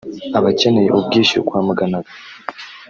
[0.37, 2.11] abakeneye ubwishyu kwa muganaga